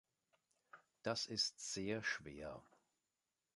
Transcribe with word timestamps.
Das 1.03 1.27
ist 1.27 1.59
sehr 1.59 2.01
schwer. 2.03 2.63